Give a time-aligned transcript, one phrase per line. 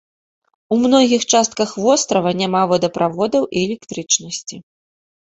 [0.75, 4.57] У многіх частках вострава няма водаправодаў і электрычнасці.